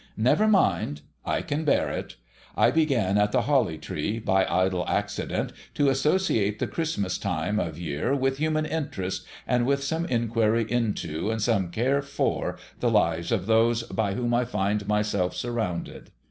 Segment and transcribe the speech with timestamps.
[0.17, 1.01] Never mind!
[1.23, 2.15] I can bear it.
[2.57, 7.77] I began at the Holly Tree, by idle accident, to associate the Christmas time of
[7.77, 13.31] year with human interest, and with some inquiry into, and some care for, the lives
[13.31, 16.09] of those by whom I find myself surrounded.